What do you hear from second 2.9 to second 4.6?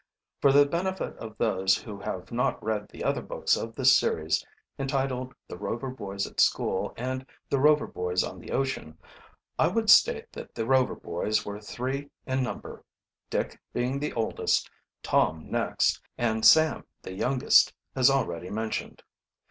other books of this series,